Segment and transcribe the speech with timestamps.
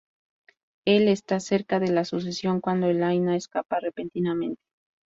[0.87, 4.59] Él está cerca de la sucesión cuando Elaine escapa repentinamente.